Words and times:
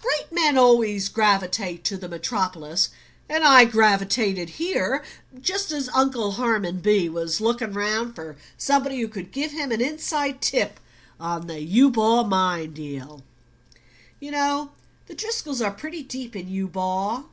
Great 0.00 0.32
men 0.32 0.56
always 0.56 1.10
gravitate 1.10 1.84
to 1.84 1.98
the 1.98 2.08
metropolis. 2.08 2.88
And 3.28 3.44
I 3.44 3.66
gravitated 3.66 4.48
here 4.48 5.04
just 5.38 5.72
as 5.72 5.90
Uncle 5.90 6.32
Harmon 6.32 6.80
B. 6.80 7.06
was 7.10 7.38
looking 7.38 7.74
round 7.74 8.14
for 8.14 8.38
somebody 8.56 8.98
who 8.98 9.08
could 9.08 9.30
give 9.30 9.50
him 9.52 9.70
an 9.70 9.82
inside 9.82 10.40
tip 10.40 10.80
on 11.20 11.48
the 11.48 11.60
Eubaw 11.60 12.26
mine 12.26 12.72
deal 12.72 13.24
you 14.20 14.30
know 14.30 14.72
the 15.06 15.14
Driscolls 15.14 15.60
are 15.60 15.70
pretty 15.70 16.02
deep 16.02 16.34
in 16.34 16.48
Eubaw. 16.48 17.24